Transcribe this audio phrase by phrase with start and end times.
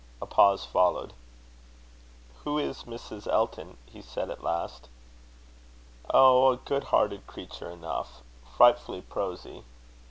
[0.19, 1.13] A pause followed.
[2.43, 3.27] "Who is Mrs.
[3.27, 4.89] Elton?" he said at last.
[6.09, 8.23] "Oh, a good hearted creature enough.
[8.57, 9.63] Frightfully prosy."